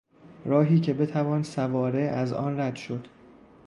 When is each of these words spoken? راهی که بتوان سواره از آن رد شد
راهی 0.45 0.79
که 0.79 0.93
بتوان 0.93 1.43
سواره 1.43 2.01
از 2.01 2.33
آن 2.33 2.59
رد 2.59 2.75
شد 2.75 3.07